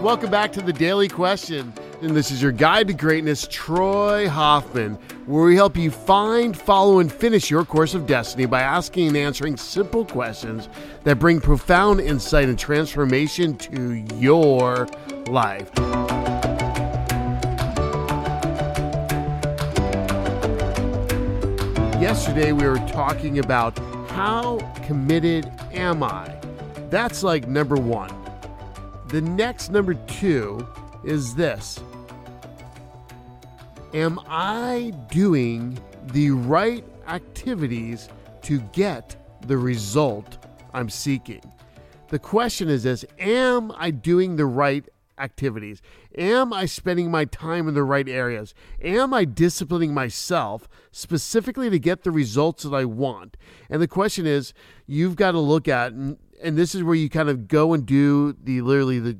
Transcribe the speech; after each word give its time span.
Welcome 0.00 0.30
back 0.30 0.50
to 0.52 0.62
the 0.62 0.72
Daily 0.72 1.08
Question. 1.08 1.74
And 2.00 2.16
this 2.16 2.30
is 2.30 2.40
your 2.40 2.52
guide 2.52 2.88
to 2.88 2.94
greatness, 2.94 3.46
Troy 3.50 4.30
Hoffman, 4.30 4.94
where 5.26 5.44
we 5.44 5.56
help 5.56 5.76
you 5.76 5.90
find, 5.90 6.56
follow, 6.56 7.00
and 7.00 7.12
finish 7.12 7.50
your 7.50 7.66
course 7.66 7.92
of 7.92 8.06
destiny 8.06 8.46
by 8.46 8.62
asking 8.62 9.08
and 9.08 9.16
answering 9.18 9.58
simple 9.58 10.06
questions 10.06 10.70
that 11.04 11.18
bring 11.18 11.38
profound 11.38 12.00
insight 12.00 12.48
and 12.48 12.58
transformation 12.58 13.58
to 13.58 13.92
your 14.14 14.88
life. 15.26 15.70
Yesterday, 22.00 22.52
we 22.52 22.66
were 22.66 22.78
talking 22.88 23.38
about 23.38 23.78
how 24.08 24.60
committed 24.86 25.52
am 25.74 26.02
I? 26.02 26.34
That's 26.88 27.22
like 27.22 27.46
number 27.46 27.76
one. 27.76 28.19
The 29.10 29.20
next 29.20 29.70
number 29.70 29.94
two 29.94 30.64
is 31.04 31.34
this 31.34 31.80
Am 33.92 34.20
I 34.28 34.92
doing 35.10 35.76
the 36.12 36.30
right 36.30 36.84
activities 37.08 38.08
to 38.42 38.60
get 38.72 39.16
the 39.48 39.58
result 39.58 40.46
I'm 40.72 40.88
seeking? 40.88 41.42
The 42.06 42.20
question 42.20 42.68
is 42.68 42.84
this 42.84 43.04
Am 43.18 43.72
I 43.76 43.90
doing 43.90 44.36
the 44.36 44.46
right 44.46 44.88
activities? 45.20 45.82
Am 46.16 46.52
I 46.52 46.66
spending 46.66 47.10
my 47.10 47.24
time 47.24 47.68
in 47.68 47.74
the 47.74 47.84
right 47.84 48.08
areas? 48.08 48.54
Am 48.82 49.12
I 49.12 49.24
disciplining 49.24 49.94
myself 49.94 50.68
specifically 50.90 51.70
to 51.70 51.78
get 51.78 52.02
the 52.02 52.10
results 52.10 52.64
that 52.64 52.74
I 52.74 52.84
want? 52.84 53.36
And 53.68 53.80
the 53.80 53.88
question 53.88 54.26
is, 54.26 54.52
you've 54.86 55.16
got 55.16 55.32
to 55.32 55.40
look 55.40 55.68
at, 55.68 55.92
and, 55.92 56.18
and 56.42 56.56
this 56.56 56.74
is 56.74 56.82
where 56.82 56.94
you 56.94 57.08
kind 57.08 57.28
of 57.28 57.48
go 57.48 57.72
and 57.72 57.86
do 57.86 58.32
the 58.32 58.60
literally 58.62 58.98
the 58.98 59.18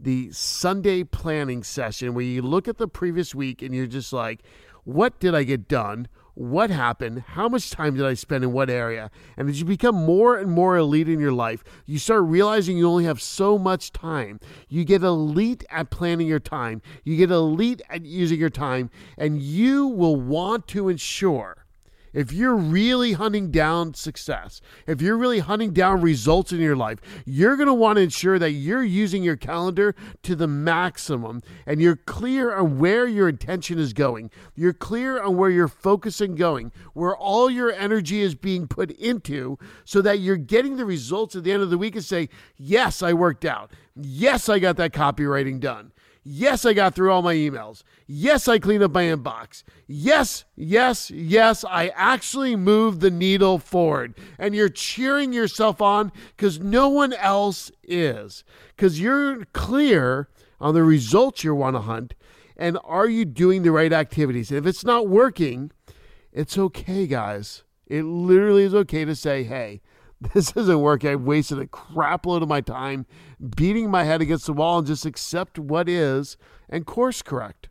the 0.00 0.30
Sunday 0.32 1.02
planning 1.04 1.62
session 1.62 2.14
where 2.14 2.24
you 2.24 2.42
look 2.42 2.68
at 2.68 2.78
the 2.78 2.88
previous 2.88 3.34
week 3.34 3.62
and 3.62 3.74
you're 3.74 3.86
just 3.86 4.12
like, 4.12 4.42
what 4.82 5.18
did 5.18 5.34
I 5.34 5.44
get 5.44 5.68
done? 5.68 6.08
What 6.34 6.70
happened, 6.70 7.20
how 7.20 7.48
much 7.48 7.70
time 7.70 7.96
did 7.96 8.04
I 8.04 8.14
spend 8.14 8.44
in 8.44 8.52
what 8.52 8.68
area. 8.68 9.10
And 9.36 9.48
as 9.48 9.60
you 9.60 9.64
become 9.64 9.94
more 9.94 10.36
and 10.36 10.50
more 10.50 10.76
elite 10.76 11.08
in 11.08 11.20
your 11.20 11.32
life, 11.32 11.62
you 11.86 11.98
start 11.98 12.24
realizing 12.24 12.76
you 12.76 12.88
only 12.88 13.04
have 13.04 13.22
so 13.22 13.58
much 13.58 13.92
time. 13.92 14.40
You 14.68 14.84
get 14.84 15.02
elite 15.02 15.64
at 15.70 15.90
planning 15.90 16.26
your 16.26 16.40
time, 16.40 16.82
you 17.04 17.16
get 17.16 17.30
elite 17.30 17.82
at 17.88 18.04
using 18.04 18.40
your 18.40 18.50
time, 18.50 18.90
and 19.16 19.40
you 19.40 19.86
will 19.86 20.16
want 20.16 20.66
to 20.68 20.88
ensure 20.88 21.63
if 22.14 22.32
you're 22.32 22.56
really 22.56 23.12
hunting 23.12 23.50
down 23.50 23.92
success, 23.94 24.60
if 24.86 25.02
you're 25.02 25.18
really 25.18 25.40
hunting 25.40 25.72
down 25.72 26.00
results 26.00 26.52
in 26.52 26.60
your 26.60 26.76
life, 26.76 27.00
you're 27.26 27.56
going 27.56 27.66
to 27.66 27.74
want 27.74 27.96
to 27.96 28.02
ensure 28.02 28.38
that 28.38 28.52
you're 28.52 28.84
using 28.84 29.22
your 29.22 29.36
calendar 29.36 29.94
to 30.22 30.34
the 30.34 30.46
maximum 30.46 31.42
and 31.66 31.82
you're 31.82 31.96
clear 31.96 32.54
on 32.54 32.78
where 32.78 33.06
your 33.06 33.28
attention 33.28 33.78
is 33.78 33.92
going. 33.92 34.30
You're 34.54 34.72
clear 34.72 35.20
on 35.20 35.36
where 35.36 35.50
your 35.50 35.68
focus 35.68 36.20
is 36.20 36.28
going, 36.28 36.72
where 36.92 37.16
all 37.16 37.50
your 37.50 37.72
energy 37.72 38.22
is 38.22 38.34
being 38.34 38.68
put 38.68 38.90
into 38.92 39.58
so 39.84 40.00
that 40.02 40.20
you're 40.20 40.36
getting 40.36 40.76
the 40.76 40.84
results 40.84 41.34
at 41.34 41.44
the 41.44 41.52
end 41.52 41.62
of 41.62 41.70
the 41.70 41.78
week 41.78 41.96
and 41.96 42.04
say, 42.04 42.28
Yes, 42.56 43.02
I 43.02 43.12
worked 43.12 43.44
out. 43.44 43.72
Yes, 43.96 44.48
I 44.48 44.58
got 44.58 44.76
that 44.76 44.92
copywriting 44.92 45.60
done. 45.60 45.92
Yes, 46.26 46.64
I 46.64 46.72
got 46.72 46.94
through 46.94 47.12
all 47.12 47.20
my 47.20 47.34
emails. 47.34 47.82
Yes, 48.06 48.48
I 48.48 48.58
cleaned 48.58 48.82
up 48.82 48.92
my 48.92 49.04
inbox. 49.04 49.62
Yes, 49.86 50.46
yes, 50.56 51.10
yes, 51.10 51.64
I 51.68 51.88
actually 51.88 52.56
moved 52.56 53.02
the 53.02 53.10
needle 53.10 53.58
forward. 53.58 54.14
And 54.38 54.54
you're 54.54 54.70
cheering 54.70 55.34
yourself 55.34 55.82
on 55.82 56.12
because 56.34 56.58
no 56.58 56.88
one 56.88 57.12
else 57.12 57.70
is. 57.82 58.42
Because 58.74 58.98
you're 58.98 59.44
clear 59.52 60.28
on 60.60 60.72
the 60.72 60.82
results 60.82 61.44
you 61.44 61.54
want 61.54 61.76
to 61.76 61.80
hunt. 61.80 62.14
And 62.56 62.78
are 62.84 63.08
you 63.08 63.26
doing 63.26 63.62
the 63.62 63.72
right 63.72 63.92
activities? 63.92 64.50
And 64.50 64.58
if 64.58 64.66
it's 64.66 64.84
not 64.84 65.08
working, 65.08 65.72
it's 66.32 66.56
okay, 66.56 67.06
guys. 67.06 67.64
It 67.86 68.04
literally 68.04 68.62
is 68.62 68.74
okay 68.74 69.04
to 69.04 69.14
say, 69.14 69.42
hey, 69.42 69.82
this 70.32 70.52
isn't 70.56 70.80
working. 70.80 71.10
I've 71.10 71.22
wasted 71.22 71.58
a 71.58 71.66
crap 71.66 72.26
load 72.26 72.42
of 72.42 72.48
my 72.48 72.60
time 72.60 73.06
beating 73.56 73.90
my 73.90 74.04
head 74.04 74.22
against 74.22 74.46
the 74.46 74.52
wall 74.52 74.78
and 74.78 74.86
just 74.86 75.04
accept 75.04 75.58
what 75.58 75.88
is 75.88 76.36
and 76.68 76.86
course 76.86 77.20
correct. 77.22 77.68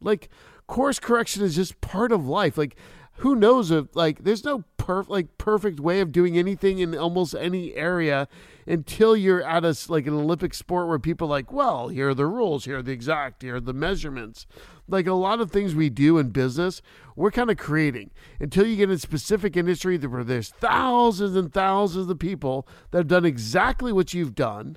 Like, 0.00 0.28
course 0.66 0.98
correction 0.98 1.42
is 1.42 1.56
just 1.56 1.80
part 1.80 2.12
of 2.12 2.26
life. 2.26 2.56
Like, 2.56 2.76
who 3.18 3.34
knows 3.34 3.70
if, 3.70 3.94
like, 3.94 4.24
there's 4.24 4.44
no 4.44 4.64
perf- 4.86 5.08
like 5.08 5.38
perfect 5.38 5.80
way 5.80 6.00
of 6.00 6.12
doing 6.12 6.38
anything 6.38 6.78
in 6.78 6.96
almost 6.96 7.34
any 7.34 7.74
area 7.74 8.28
until 8.66 9.16
you're 9.16 9.42
at 9.42 9.64
a 9.64 9.76
like 9.88 10.06
an 10.06 10.14
Olympic 10.14 10.54
sport 10.54 10.88
where 10.88 10.98
people 10.98 11.28
like, 11.28 11.52
well, 11.52 11.88
here 11.88 12.10
are 12.10 12.14
the 12.14 12.26
rules, 12.26 12.64
here 12.64 12.78
are 12.78 12.82
the 12.82 12.92
exact, 12.92 13.42
here 13.42 13.56
are 13.56 13.60
the 13.60 13.72
measurements. 13.72 14.46
Like 14.88 15.06
a 15.06 15.12
lot 15.14 15.40
of 15.40 15.50
things 15.50 15.74
we 15.74 15.90
do 15.90 16.18
in 16.18 16.30
business, 16.30 16.80
we're 17.16 17.30
kind 17.30 17.50
of 17.50 17.56
creating 17.56 18.10
until 18.40 18.66
you 18.66 18.76
get 18.76 18.90
in 18.90 18.98
specific 18.98 19.56
industry 19.56 19.98
where 19.98 20.24
there's 20.24 20.50
thousands 20.50 21.36
and 21.36 21.52
thousands 21.52 22.08
of 22.08 22.18
people 22.18 22.68
that 22.90 22.98
have 22.98 23.08
done 23.08 23.24
exactly 23.24 23.92
what 23.92 24.14
you've 24.14 24.34
done 24.34 24.76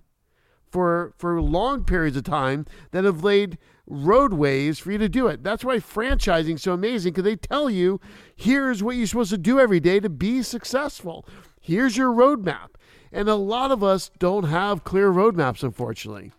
for 0.70 1.14
for 1.18 1.42
long 1.42 1.84
periods 1.84 2.18
of 2.18 2.24
time 2.24 2.66
that 2.92 3.04
have 3.04 3.24
laid 3.24 3.58
roadways 3.88 4.80
for 4.80 4.92
you 4.92 4.98
to 5.00 5.10
do 5.10 5.28
it. 5.28 5.44
That's 5.44 5.66
why 5.66 5.78
franchising 5.78 6.56
is 6.56 6.62
so 6.62 6.74
amazing 6.74 7.14
because 7.14 7.24
they 7.24 7.36
tell 7.36 7.70
you 7.70 8.00
here's 8.36 8.84
what 8.84 8.96
you're 8.96 9.08
supposed 9.08 9.32
to 9.32 9.38
do 9.38 9.60
every 9.60 9.80
day 9.80 10.00
to 10.00 10.10
be 10.10 10.44
successful. 10.44 11.26
Here's 11.60 11.98
your 11.98 12.14
roadmap. 12.14 12.70
And 13.12 13.28
a 13.28 13.36
lot 13.36 13.72
of 13.72 13.84
us 13.84 14.12
don't 14.20 14.44
have 14.44 14.84
clear 14.84 15.12
roadmaps, 15.12 15.64
unfortunately. 15.64 16.32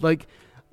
Like, 0.00 0.26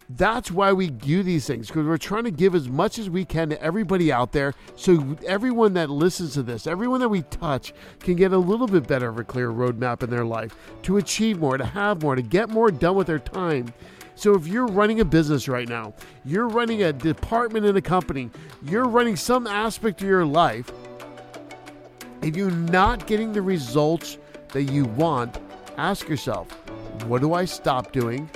that's 0.10 0.50
why 0.50 0.74
we 0.74 0.90
do 0.90 1.22
these 1.22 1.46
things 1.46 1.68
because 1.68 1.86
we're 1.86 1.98
trying 1.98 2.24
to 2.24 2.32
give 2.32 2.56
as 2.56 2.68
much 2.68 2.98
as 2.98 3.10
we 3.10 3.24
can 3.24 3.50
to 3.50 3.62
everybody 3.62 4.12
out 4.12 4.32
there 4.32 4.56
so 4.76 5.16
everyone 5.26 5.74
that 5.74 5.90
listens 5.90 6.34
to 6.34 6.42
this, 6.42 6.66
everyone 6.66 7.00
that 7.02 7.10
we 7.10 7.22
touch, 7.24 7.74
can 8.00 8.16
get 8.16 8.34
a 8.34 8.38
little 8.38 8.66
bit 8.66 8.88
better 8.88 9.08
of 9.08 9.20
a 9.20 9.24
clear 9.24 9.52
roadmap 9.52 10.02
in 10.02 10.10
their 10.10 10.26
life 10.26 10.56
to 10.84 10.98
achieve 10.98 11.40
more, 11.40 11.58
to 11.58 11.66
have 11.66 12.02
more, 12.02 12.16
to 12.16 12.24
get 12.24 12.50
more 12.50 12.72
done 12.72 12.96
with 12.96 13.06
their 13.06 13.20
time. 13.20 13.72
So 14.16 14.34
if 14.34 14.48
you're 14.48 14.68
running 14.68 15.00
a 15.00 15.06
business 15.06 15.48
right 15.48 15.70
now, 15.70 15.94
you're 16.26 16.48
running 16.48 16.84
a 16.84 16.92
department 16.92 17.66
in 17.66 17.78
a 17.78 17.82
company, 17.82 18.32
you're 18.64 18.88
running 18.88 19.16
some 19.16 19.46
aspect 19.46 20.02
of 20.02 20.08
your 20.08 20.26
life, 20.26 20.72
and 22.24 22.36
you're 22.36 22.52
not 22.52 23.06
getting 23.06 23.32
the 23.32 23.42
results 23.42 24.18
that 24.54 24.64
you 24.64 24.86
want, 24.86 25.40
ask 25.78 26.10
yourself, 26.10 26.52
what 27.06 27.22
do 27.22 27.34
I 27.34 27.46
stop 27.46 27.92
doing? 27.92 28.30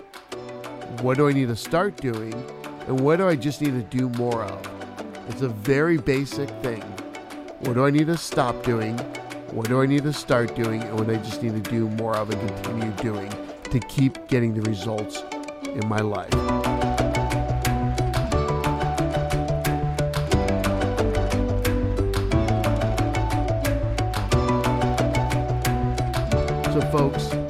What 1.01 1.17
do 1.17 1.27
I 1.27 1.33
need 1.33 1.47
to 1.47 1.55
start 1.55 1.97
doing? 1.97 2.33
And 2.87 2.99
what 2.99 3.17
do 3.17 3.27
I 3.27 3.35
just 3.35 3.61
need 3.61 3.71
to 3.71 3.97
do 3.97 4.09
more 4.09 4.43
of? 4.43 4.67
It's 5.27 5.41
a 5.41 5.49
very 5.49 5.97
basic 5.97 6.49
thing. 6.61 6.81
What 7.61 7.73
do 7.73 7.85
I 7.85 7.89
need 7.89 8.07
to 8.07 8.17
stop 8.17 8.63
doing? 8.63 8.97
What 9.51 9.67
do 9.67 9.81
I 9.81 9.85
need 9.85 10.03
to 10.03 10.13
start 10.13 10.55
doing? 10.55 10.81
And 10.83 10.99
what 10.99 11.09
I 11.09 11.15
just 11.17 11.41
need 11.41 11.61
to 11.63 11.69
do 11.69 11.89
more 11.89 12.15
of 12.15 12.29
and 12.29 12.39
continue 12.63 12.91
doing 12.97 13.31
to 13.63 13.79
keep 13.79 14.27
getting 14.27 14.53
the 14.53 14.61
results 14.61 15.23
in 15.65 15.87
my 15.87 15.99
life. 15.99 16.31
So, 26.71 26.81
folks, 26.91 27.42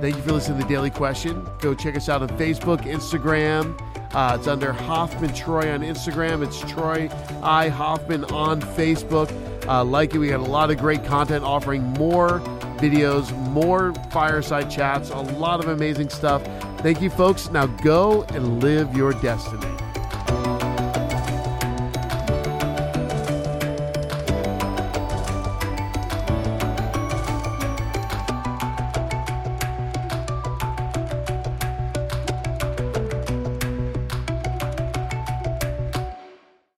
thank 0.00 0.16
you 0.16 0.22
for 0.22 0.32
listening 0.32 0.58
to 0.58 0.64
the 0.64 0.72
Daily 0.72 0.90
Question. 0.90 1.46
Go 1.60 1.74
check 1.74 1.96
us 1.96 2.08
out 2.08 2.22
on 2.22 2.28
Facebook, 2.30 2.80
Instagram. 2.82 3.78
Uh, 4.14 4.36
it's 4.38 4.48
under 4.48 4.72
Hoffman 4.72 5.32
Troy 5.34 5.72
on 5.72 5.80
Instagram. 5.80 6.44
It's 6.44 6.60
Troy 6.60 7.08
I 7.42 7.68
Hoffman 7.68 8.24
on 8.26 8.60
Facebook. 8.60 9.30
Uh, 9.68 9.84
like 9.84 10.14
it, 10.14 10.18
we 10.18 10.28
got 10.28 10.40
a 10.40 10.42
lot 10.42 10.70
of 10.70 10.78
great 10.78 11.04
content 11.04 11.44
offering 11.44 11.82
more 11.82 12.40
videos, 12.78 13.36
more 13.50 13.92
fireside 14.10 14.70
chats, 14.70 15.10
a 15.10 15.20
lot 15.20 15.60
of 15.60 15.68
amazing 15.68 16.08
stuff. 16.08 16.42
Thank 16.80 17.02
you, 17.02 17.10
folks. 17.10 17.50
Now 17.50 17.66
go 17.66 18.22
and 18.30 18.62
live 18.62 18.96
your 18.96 19.12
destiny. 19.12 19.69